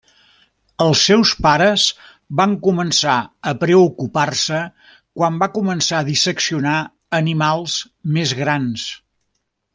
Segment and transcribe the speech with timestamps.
[0.83, 1.83] Els seus pares
[2.39, 3.17] van començar
[3.51, 4.63] a preocupar-se
[5.21, 6.75] quan va començar a disseccionar
[7.21, 7.77] animals
[8.17, 8.89] més grans.